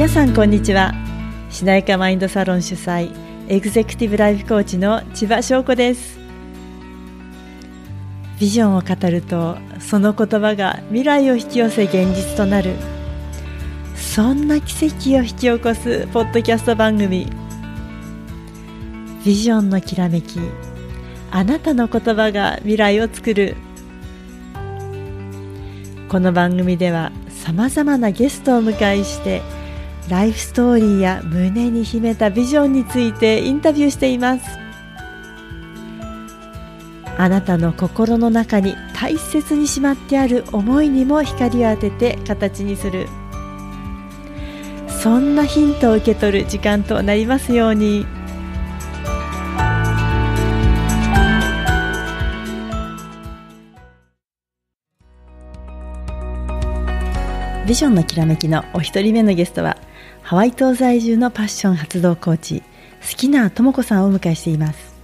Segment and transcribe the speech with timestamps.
[0.00, 0.94] 皆さんこんにちは。
[1.50, 3.12] しなやかマインドサロン主催
[3.48, 6.18] エグゼクティブライフコーチの千葉翔子です。
[8.40, 12.76] ビジョンを語るとその言葉が未来を引き寄せ現実となる。
[13.94, 17.26] そんな奇跡を引き起こすポッドキャスト番組。
[19.22, 20.40] ビジョンのきらめき
[21.30, 23.54] あなたの言葉が未来を作る。
[26.08, 29.42] この番組ではさまざまなゲストをお迎えして
[30.10, 34.58] ライフストーリーや胸に秘めたビジョンについてインタビューしています。
[37.16, 43.06] あなたの心の中に大切にしまってある思いにも光を当てて形にする。
[44.88, 48.04] そんなヒントを受け取る時間となりますように。
[57.64, 59.76] ビジョンのきらめきのお一人目のゲストは
[60.30, 62.62] ハワイ島在住のパッション発動コーチ
[63.02, 64.94] 好きなとも子さんをお迎えしています。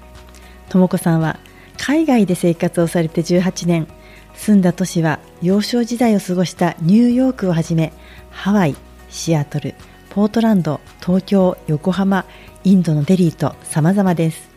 [0.69, 1.41] とも子さんは
[1.77, 3.89] 海外で生活をされて18年
[4.35, 7.93] 住んだ都市は幼少時代を過ごしたニューヨークをはじめ
[8.31, 8.77] ハワイ、
[9.11, 9.75] シアトル、
[10.11, 12.25] ポートランド、東京、横浜、
[12.63, 14.49] インドのデリーと様々です。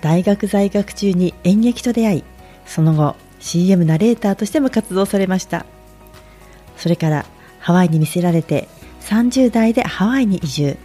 [0.00, 2.24] 大学在学中に演劇と出会い
[2.66, 5.66] その後 CM ナレーターとしても活動されました。
[6.76, 7.26] それから
[7.58, 8.68] ハワイに魅せられて
[9.02, 10.76] 30代でハワイに移住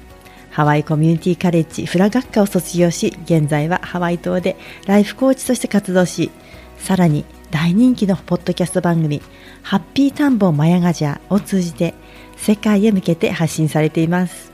[0.49, 6.31] ハワイコミュニティカレッジフラ学科を卒業し現在はハワイ島でライフコーチとして活動し
[6.79, 9.21] さらに大人気のポッドキャスト番組
[9.61, 11.93] 「ハッピータンボマヤガジャー」を通じて
[12.37, 14.51] 世界へ向けて発信されています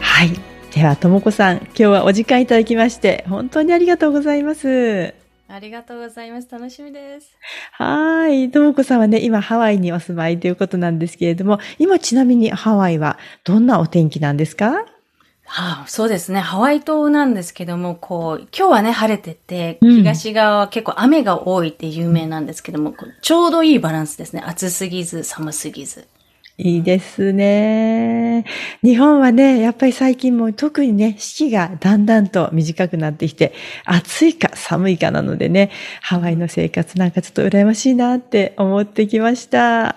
[0.00, 0.30] はい
[0.72, 5.14] ではともこさん今日はお時間いただきまして本当にありがとうございます
[5.46, 6.48] ありがとうございます。
[6.50, 7.38] 楽しみです。
[7.76, 8.52] はい。
[8.52, 14.84] ともこさんはね、今ハワイにお住まいということなんですけれども、今ちなみにハワイはどんなお天気なんですか？
[15.46, 16.38] はあ、そうですね。
[16.38, 24.42] ハワイ島なんですけども、こう、今日はね、晴れてて、東側は結構雨が多いって有名なんですけども、うん、ちょうどいいバランスですね。
[24.46, 26.06] 暑すぎず、寒すぎず。
[26.56, 28.44] いいですね。
[28.82, 33.52] 日本はね、やっぱり最近も特にね、四季がだんだんと短くなってきて、
[33.84, 35.70] 暑いか寒いかなのでね、
[36.00, 39.96] ハワイの生活なんかちょっと羨ましいなって思ってきました。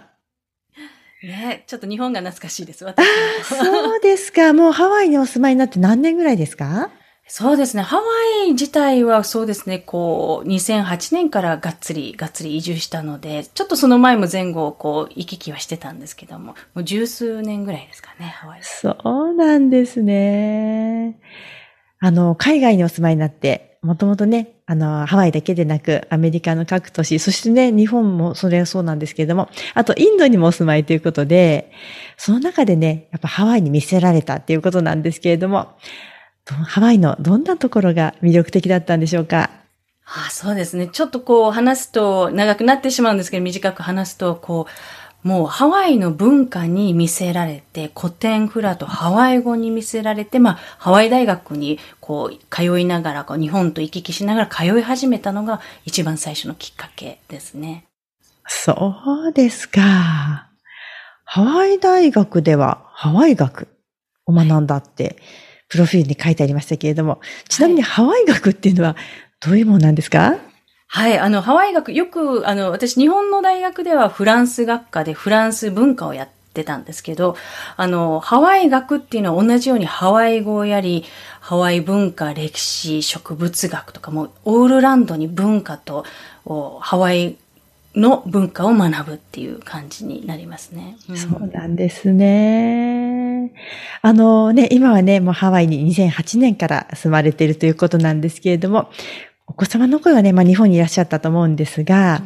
[1.23, 3.05] ね、ちょっと日本が懐かしいです、私
[3.45, 4.53] そうですか。
[4.53, 6.89] もうハワイにお住まいになって何年ぐらいですか？
[7.29, 7.83] そうですね。
[7.83, 8.03] ハワ
[8.47, 18.59] イ自体はそうですね、こう、2008年からがっつり、がっつり移住したので、ちょっとその前も前後、こう、行き来はしてたんですけども、もう十数年ぐらいですかね、ハワイ。
[18.63, 21.19] そうなんですね。
[21.99, 31.71] あの、海外にお住まいになって、もともとね、あの、ハワイだけでなく、アメリカの各都市、そしてね、日本もそれはそうなんですけれども、あとインドにもお住まいということで、
[32.15, 35.75] その中でね、やっぱハワイに見せられたっていうことなんですけれども、
[36.53, 39.49] ハワイのどんなところが魅力的だったんでしょうか？
[40.05, 40.87] あそうですね。
[40.87, 44.67] ちょっとこう話すと長くなってしまうんですけど、短く話すと、こ
[45.23, 57.83] う、もうハワイの文化に見せられて、古典フラとハワイ語に見せられて、まあ、ハワイ大学にこう、通いながら、こう日本と行き来しながら通い始めたのが一番最初のきっかけですね。
[58.47, 58.93] そ
[59.27, 59.81] うですか。
[61.25, 63.67] ハワイ大学ではハワイ学
[64.25, 65.15] を学んだって、はい
[65.69, 67.19] プロフィールに書いてありましたけれども、
[67.49, 68.95] ちなみにハワイ学っていうのは
[69.39, 70.35] どういうものなんですか？
[70.89, 77.35] はい、あの、ハワイ学、よく、あの、私、日本の大学ではフランス学科でフランス文化をやってたんですけど、
[77.75, 81.03] あの、ハワイ学っていうのは同じようにハワイ語をやり、
[81.41, 86.05] ハワイ文化、歴史、植物学とかも、オールランドに文化と、
[86.79, 87.35] ハワイ
[87.93, 90.95] の文化を学ぶっていう感じになりますね。
[91.09, 92.96] うん、そうなんですね。
[94.01, 98.89] あのね、今はね、もうハワイに2008年から住まれているということなんですけれども、
[99.47, 102.21] お子様の声はね、まあ日本にいらっしゃったと思うんですが、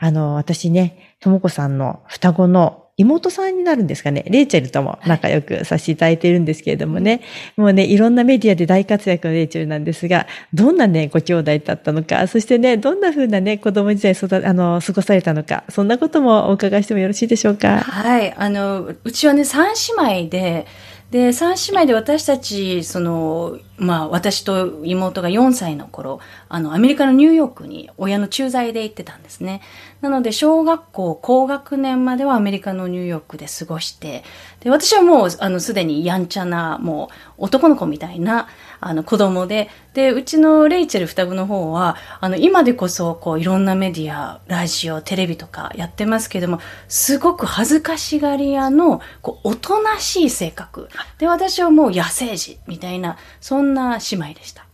[0.00, 4.24] うん、あの、私ね、ともこさんの双子の妹さんになるんですかね。
[4.28, 7.10] レイチェルとも仲良くさせていただいているんですけれどもね。
[7.12, 7.20] はい、
[7.62, 17.80] もうね、いろんなメディアで大活躍のレイチェルなんですが、どんなね、ご兄弟だったのか、そしてね、どんな風なね、子供時代育、あの、過ごされたのか、そんなこともお伺いしてもよろしいでしょうか？
[17.80, 18.32] はい。
[18.36, 19.68] あの、うちはね、三
[20.06, 20.66] 姉妹で、
[21.10, 29.60] で、三姉妹で私たち、その、まあ、私と妹が4歳の頃、あの、アメリカのニューヨークに親の駐在で行ってたんですね。
[30.02, 34.22] なので、小学校高学年まではアメリカのニューヨークで過ごして、
[34.60, 38.46] で、私はもう、あの、すでにやんちゃな、もう、男の子みたいな、
[38.80, 50.88] あの子供で、で、うちのレイチェル双子の方は、あの、今でこそ、こう、いろんなメディア、ラジオ、テレビとかやってますけども、すごく恥ずかしがり屋の、こう、おとなしい性格。
[51.18, 54.69] で、私はもう野生児みたいな、そんな姉妹でした。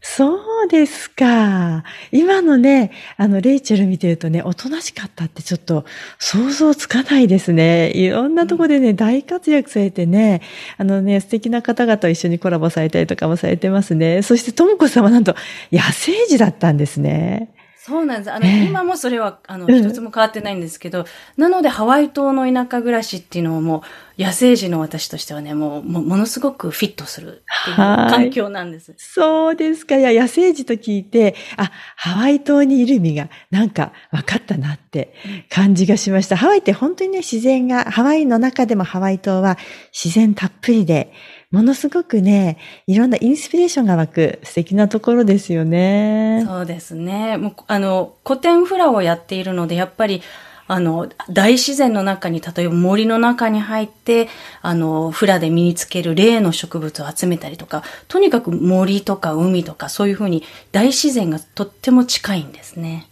[0.00, 1.84] そうですか。
[2.12, 5.84] 今のね、あの、レイチェル見てるとね、おとなしかったってちょっと
[6.18, 7.90] 想像つかないですね。
[7.94, 10.42] いろんなとこでね、大活躍されてね、
[10.76, 14.22] あのね、素敵な方々と一緒にコラボされたりとかもされてますね。
[14.22, 15.34] そして、ともこさんはなんと、
[15.72, 17.50] 野生児だったんですね。
[17.88, 18.30] そうなんです。
[18.30, 21.06] あの、えー、今もそれは、あの、一つも変わってないんですけど、うん、
[21.42, 23.82] なのでハワイ島の田舎暮らしっていうのをも
[24.18, 28.94] う、野生児の私としてはね、もう、もものすごくフィットするっていう環境なんです。
[28.98, 29.96] そうですか。
[29.96, 35.14] いや、野生児と聞いて、あ、ハワイ島にいる意味が、なんか分かったなって
[35.48, 36.36] 感じがしました。
[36.36, 39.56] ハワイって本当にね、自然が、ハワイの中でもハワイ島は
[39.92, 41.12] 自然たっぷりで、
[41.50, 46.44] ものすごくね、いろんなインスピレーションが湧く素敵なところですよね。
[46.46, 47.38] そうですね。
[47.38, 50.20] もうあの、古典フラをやっているので、やっぱり、
[50.66, 54.28] あの、大自然の中に、例えば森の中に入って、
[54.60, 63.08] あの、フラで身につける例の植物を集めたりとか、とにかく森とか海とかそういうふうに大自然がとっても近いんですね。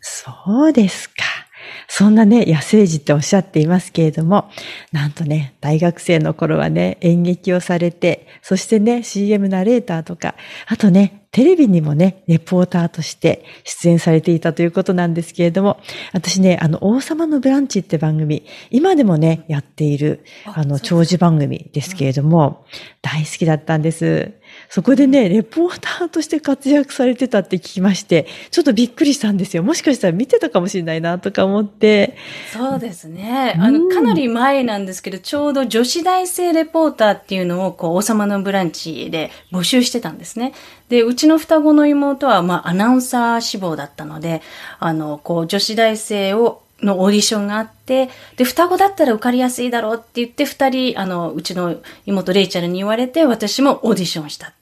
[0.00, 1.43] そうですか。
[1.88, 4.50] そんなね、野生児っておっしゃっていますけれども、
[4.92, 10.34] なんとね、大学生の頃はね、演劇をされて、そしてね、CM ナレーターとか、
[10.66, 15.80] あとね、テレビにもね、レポーターとして出演されていたということなんですけれども、
[16.12, 22.64] 私ね、あの、王様のブランチって番組、今でもね、やっている、あの、長寿番組ですけれども、
[23.02, 24.34] 大好きだったんです。
[24.68, 29.62] そこでね、レポーターとして活躍されてたって聞きまして、ちょっとびっくりしたんですよ。
[29.62, 32.16] もしかしたら見てたかもしれないなとか思って。
[32.52, 33.54] そうですね。
[33.58, 40.54] あの、かなり前なんですけど、ちょうど女子大生レポーターっていうのを、こう、王様のブランチで募集してたんですね。
[40.88, 44.42] で、うちの双子の妹は、まあ、アナウンサー志望だったので、
[44.80, 51.76] あの、こう、女子大生をのオーディションがあって、で、双子だったら受かりやすいだろうって言って、二人、あの、うちの
[52.06, 54.52] 妹レイチャルに言われて、私もオーディションした。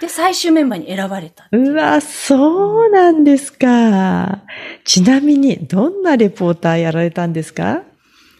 [0.00, 1.58] で、最終メンバーに選ばれたう。
[1.58, 4.42] うわ、そうなんですか。
[4.84, 7.82] ちなみに、どんなレポーターやられたんですか？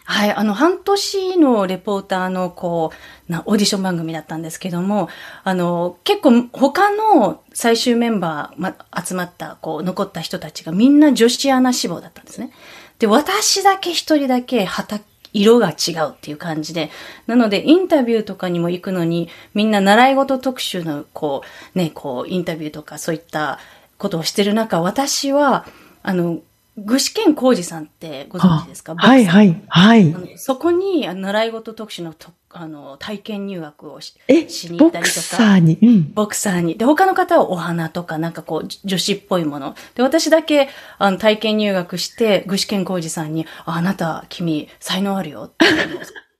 [0.05, 2.91] はい、あの、半年のレポーターの、こ
[3.27, 5.09] う、な、オーディション番組だったんですけども、
[5.43, 8.75] あの、結構、他の最終メンバー、ま、
[9.05, 12.51] 集まった、こう、残った人たちがみんな女子アナ志望だったんですね。
[12.99, 16.89] で、私だけ一人だけ畑、色が違うっていう感じで。
[17.27, 21.43] なので、インタビューとかにも行くのに、みんな習い事特集の、こ
[21.75, 23.59] う、ね、こう、インタビューとかそういった
[23.97, 25.65] ことをしてる中、私は、
[26.01, 26.39] あの、
[26.85, 28.95] 具志堅浩二さんってご存知ですか？
[28.95, 30.33] はいはい、はい。
[30.37, 34.15] そこに、習い事特集のとあの、体験入学をし
[34.47, 35.21] しに行ったりとか。
[35.21, 36.13] ボクサーに、うん。
[36.13, 36.77] ボクサーに。
[36.77, 39.75] で、他の方はお花とか、なんかこう、女子っぽいもの。
[39.95, 45.65] で、私だけ、あの、体験入学して、具志堅浩二さんに、ああなた、君、才能あるよって、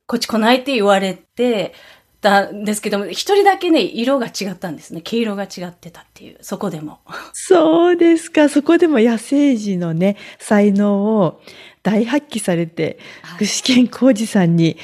[0.07, 1.73] こっち来ないって言われて、
[2.21, 5.01] たんですけども、一人だけね、色が違ったんですね。
[5.01, 6.99] 毛色が違ってたっていう、そこでも。
[7.33, 8.49] そうですか。
[8.49, 11.41] そこでも野生児のね、才能を
[11.83, 12.99] 大発揮されて、
[13.39, 14.77] 具志堅浩二さんに、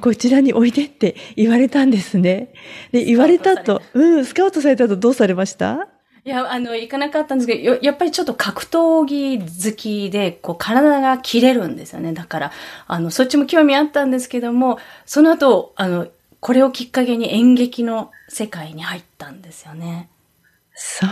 [0.00, 2.52] こちらにおいでって言われたんですね。
[2.90, 5.88] で、言われたと、うん、スカウトされたとどうされました？
[6.24, 12.12] いや、あの、行かなかったんですけど、やっぱりちょっと格闘技好きで、こう、体が切れるんですよね。
[12.12, 12.52] だから、
[12.86, 16.06] あの、そっちも興味あったんですけども、その後、あの、
[16.42, 20.10] これをきっかけに演劇の世界に入ったんですよね。
[20.74, 21.06] そ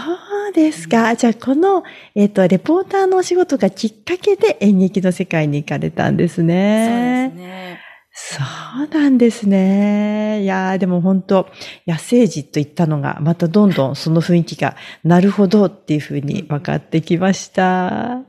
[0.48, 1.10] うですか。
[1.10, 1.84] うん、じゃあ、この、
[2.16, 7.30] えっ、ー、と、レポーターのお仕事がきっかけで演劇の世界に行かれたんですね。
[7.30, 7.80] そうですね。
[8.12, 8.42] そ
[8.98, 10.42] うなんですね。
[10.42, 11.46] いやでも本当、
[11.86, 18.22] 野生児と言ったのが、またどんどんその雰囲気が、なるほどっていうふうに分かってきました。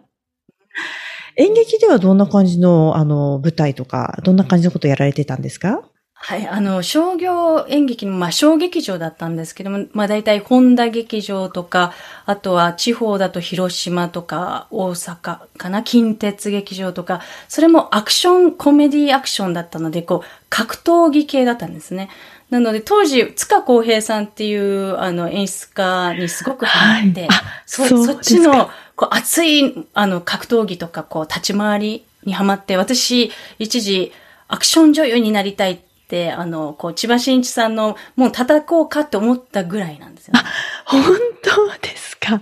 [1.36, 5.82] 演劇ではどんな感じの、あの、舞台とか、どんな感じのことをやられてたんですか？
[6.24, 11.94] はい、あの、商業演劇の、まあ、小劇場だったんですけども、まあ、大体、本田劇場とか、
[12.28, 22.10] あとは地方だと広島とか、大阪かな、近鉄劇場とか、それもアクション、コメディアクションだったので、こう、格闘技系だったんですね。
[22.52, 27.30] なので、当時、塚公平さんっていう、あの、演出家にすごくハマって、はい、
[27.66, 34.12] そそっちの、こう、熱い、あの、格闘技とか、こう、立ち回りにハマって、私、一時、
[34.48, 35.91] アクション女優になりたいって、
[36.32, 40.42] あの、こう、千葉真一さんの、もう叩こうかって思ったぐらいなんですよ、ね。
[40.86, 41.04] 本
[41.44, 42.42] 当ですか。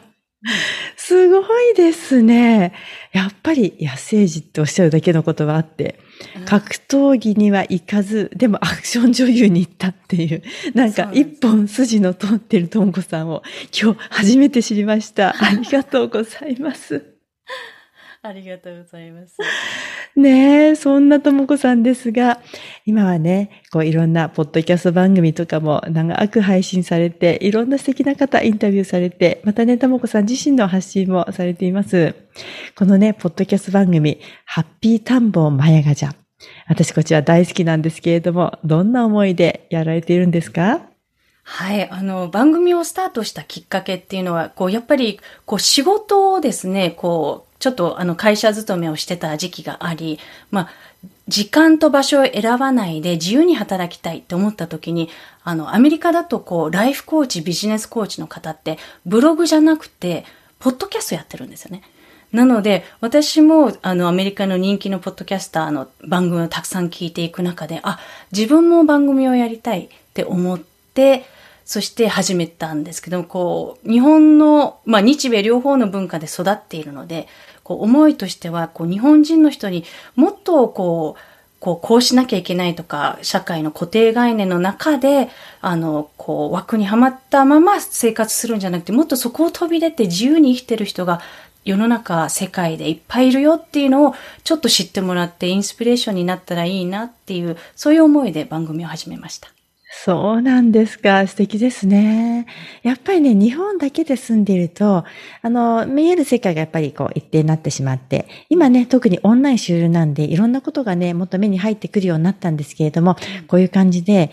[0.95, 2.73] すごいですね。
[3.11, 5.99] やっぱり野生児っておっしゃるだけのことがあって、
[6.45, 13.43] 格闘技には行かず、でもアクション女優に行ったっていう、なんか一本筋の通ってるともこさんを
[13.79, 15.35] 今日初めて知りました。
[15.43, 17.03] ありがとうございます。
[18.23, 19.37] ありがとうございます。
[20.15, 22.41] ねえ、そんなともこさんですが、
[22.85, 32.15] 今はね、こういろんなポッドキャスト番組とかも長く配信されて、いろんな素敵な方インタビューされて、またね、ともこさん自身の発信もされています。
[32.75, 36.11] このね、ポッドキャスト番組、ハッピータンボーマヤガジャ。
[36.67, 40.88] 私こちら大好きなんですけれども、どんな思いでやられているんですか？
[41.51, 41.89] はい。
[41.89, 50.19] あの、番組をスタートしたきっかけっていうのは、こう、やっぱり、こう、仕事をですね、こう、ちょっとあの会社勤めをしてた時期があり、
[50.51, 50.69] まあ、
[51.27, 55.09] 時間と場所を選ばないで自由に働きたいって思った時に、
[55.43, 58.77] あの、アメリカだとこう、ライフコーチ、ビジネスコーチの方って、
[59.07, 60.25] ブログじゃなくて、
[60.59, 61.81] ポッドキャストやってるんですよね。
[62.31, 67.99] なので、私も、あの、アメリカの人気のポッドキャスターの番組をたくさん聞いていく中で、あ、
[68.31, 70.59] 自分も番組をやりたいって思っ
[70.93, 71.25] て、
[71.69, 77.27] そして始めたんですけど、こう、日本の、まあ、日米両方の文化で育っているので、
[77.63, 79.85] こう思いとしては、こう日本人の人に
[80.15, 81.21] もっとこう、
[81.59, 85.29] こう、こうしなきゃいけないとか、社会の固定概念の中で、
[85.61, 91.21] あの、こう、枠にはまったまま生活するんじゃなくて、もっとそこを飛び出て自由に生きてる人が
[91.65, 99.49] 世の中、世界でいっぱいいるよっていうのをちょっと知ってもらってインスピレーションになったらいいなっていう、そういう思いで番組を始めました。
[99.91, 101.25] そうなんですか。
[101.25, 102.45] 素敵ですね。
[102.83, 105.03] やっぱりね、日本だけで住んでいると、
[105.41, 113.15] あの、見える世界がやっぱりこう一定になってしまって、今ね、特にオンライン主流なんで、いろんなことがね、もっと目に入ってくるようになったんですけれども、
[113.47, 114.29] こういう感じで、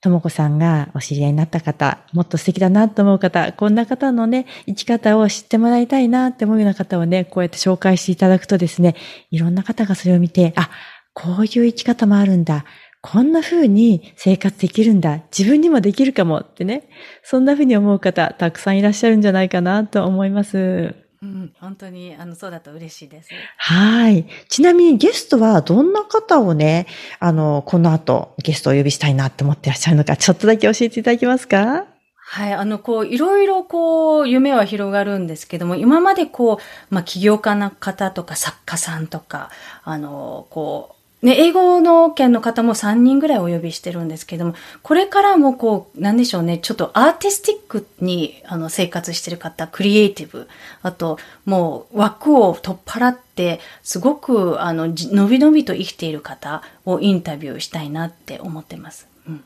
[0.00, 8.94] ともこさんがお知り合いになった方、もっと素敵だなと思う方、こんな方のね、生き方を知ってもらいたいなって思うような方をね、こうやって紹介していただくとですね、
[9.32, 10.70] いろんな方がそれを見て、あ、
[11.14, 12.64] こういう生き方もあるんだ。
[13.02, 15.22] こんな風に生活できるんだ。
[15.36, 16.88] 自分にもできるかもってね。
[17.24, 20.94] そんな風に思う方、たくさんいらっしゃるんじゃないかなと思います。
[21.20, 23.30] うん、本当に、あの、そうだと嬉しいです。
[23.56, 24.26] はい。
[24.48, 26.86] ちなみにゲストはどんな方をね、
[27.18, 31.86] あの、この後ゲストをお呼びしたいなって思ってらっしゃるのか、ちょっとだけ教えていただけますか？
[32.16, 32.52] はい。
[32.54, 39.50] あの、こう、いろいろこう、夢は広がるんですけども、今までこう、まあ、起業家の方とか作家さんとか、
[39.84, 50.48] あの、こう、ね、英語の県の方も3人ぐらいお呼びしてるんですけども、これからもこう、なんでしょうね、ちょっとアーティスティックにあの生活してる方、クリエイティブ、
[50.82, 59.06] あともう枠を取っ払って、すごくあの、のびのびと生きている方をインタビューしたいなって思ってます。
[59.28, 59.44] うん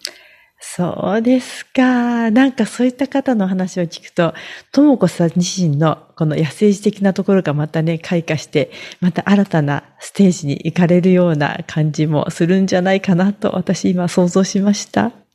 [0.59, 2.31] そうですか。
[2.31, 4.35] なんかそういった方の話を聞くと、
[4.73, 8.71] ともこさん自身のこの野生児的なところがまたね、開花して、
[9.01, 15.26] また新たなステージに行かれるような感じもするんじゃないかなと私今想像しました。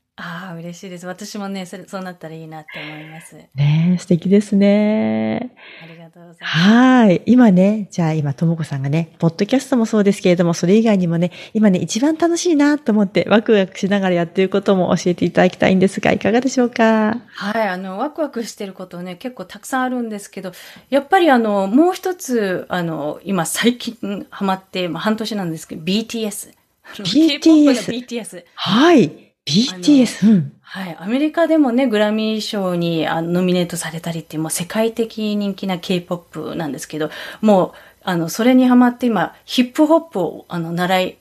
[0.71, 1.05] 嬉しいです。
[1.05, 3.35] 私もね、それ、そうなったらいいなって思います。
[3.55, 5.51] ね素敵ですね。
[5.83, 6.57] ありがとうございます。
[6.57, 7.21] はい。
[7.25, 17.17] 今ね、じゃあ今、ともこさんがね、ポッドキャストもそうですけれども、それ以外にもね、今ね、一番楽しいなと思ってワクワクしながらやっていることも教えていただきたいんですが、いかがでしょうか？
[17.35, 17.67] はい。
[17.67, 20.53] あの、ワクワクしてることね、結構たくさんあるんですけど、
[20.89, 26.53] やっぱりあの、もう一つ、あの、今最近ハマって、まあ、半年なんですけど、BTS。
[26.95, 28.05] BTS。
[28.07, 28.43] BTS。
[28.55, 29.30] はい。
[29.45, 30.53] BTS、うん。
[30.61, 30.97] はい。
[30.99, 37.09] アメリカでもね、グラミー賞にあノミネートされたりっていう、もう世界的人気な K-POP なんですけど、
[37.41, 37.71] もう、
[38.03, 41.17] あの、それにハマって今、ヒップホップを、あの、習い、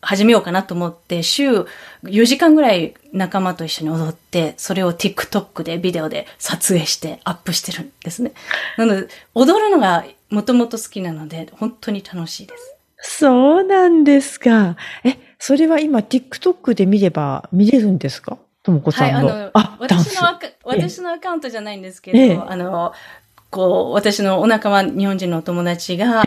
[0.00, 1.66] 始めようかなと思って、週
[2.04, 8.32] 4時間ぐらい仲間と一緒に踊って、それを TikTok でビデオで撮影してアップしてるんですね。
[8.78, 12.74] なので、踊るのがもともと好きなので、本当に楽しいです。
[13.06, 14.76] そうなんですか。
[15.02, 18.38] え、それは今 TikTok で見れば見れるんですか？
[18.62, 19.28] ともこさんの。
[19.28, 22.94] はい、あの、私のアカ、私のアカウントじゃないんですけど、ええ、あの、
[23.50, 26.24] こう、私のお仲間、日本人のお友達が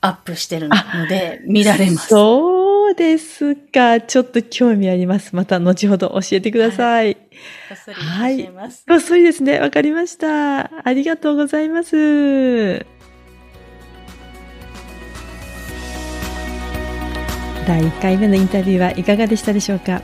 [0.00, 0.76] アップしてるの
[1.08, 2.06] で、見られます。
[2.06, 4.00] そうですか。
[4.00, 5.34] ちょっと興味あります。
[5.34, 7.06] また後ほど教えてください。
[7.06, 8.84] はい、こっそり教えます。
[8.86, 9.58] はい、こっそりですね。
[9.58, 10.70] わかりました。
[10.86, 12.86] ありがとうございます。
[17.66, 20.02] 第1回目のインタビューはいかがでしたでしょうか？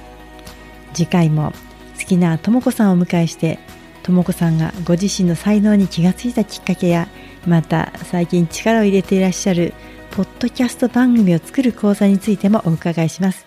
[0.94, 1.52] 次回も
[1.98, 3.58] 好きなとも子さんをお迎えして
[4.02, 7.06] とも子さんがご自身の才能に気がついたきっかけや
[7.46, 9.74] また最近力を入れていらっしゃる
[10.10, 13.46] ポッドキャスト番組を作る講座についてもお伺いします。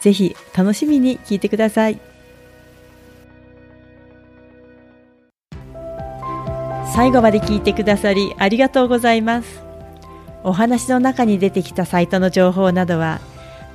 [0.00, 1.98] ぜひ楽しみに聞いてください。
[6.94, 9.62] 最後まで聞いてくださりありがとうございます。
[10.44, 13.20] お話の中に出てきたサイトの情報などは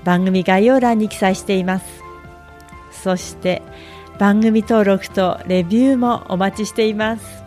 [0.03, 1.85] 番組概要欄に記載しています。
[2.91, 3.61] そして
[4.19, 7.43] 番組登録とレビューもお待ちしています。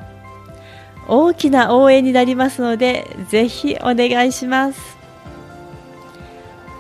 [1.07, 4.97] 大きな応援になりますのでぜひお願いします。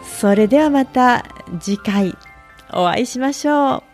[0.03, 1.25] それではまた
[1.61, 2.17] 次回
[2.73, 3.94] お会いしましょう。